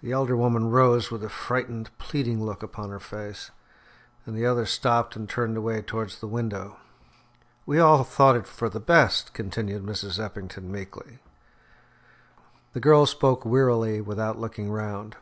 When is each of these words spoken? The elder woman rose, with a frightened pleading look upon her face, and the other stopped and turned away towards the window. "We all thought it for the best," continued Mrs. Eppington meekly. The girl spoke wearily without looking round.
The 0.00 0.12
elder 0.12 0.34
woman 0.34 0.70
rose, 0.70 1.10
with 1.10 1.22
a 1.22 1.28
frightened 1.28 1.90
pleading 1.98 2.42
look 2.42 2.62
upon 2.62 2.88
her 2.88 2.98
face, 2.98 3.50
and 4.24 4.34
the 4.34 4.46
other 4.46 4.64
stopped 4.64 5.14
and 5.14 5.28
turned 5.28 5.58
away 5.58 5.82
towards 5.82 6.18
the 6.18 6.26
window. 6.26 6.78
"We 7.66 7.78
all 7.78 8.02
thought 8.02 8.34
it 8.34 8.46
for 8.46 8.70
the 8.70 8.80
best," 8.80 9.34
continued 9.34 9.82
Mrs. 9.84 10.18
Eppington 10.18 10.70
meekly. 10.70 11.18
The 12.72 12.80
girl 12.80 13.04
spoke 13.04 13.44
wearily 13.44 14.00
without 14.00 14.38
looking 14.38 14.70
round. 14.70 15.16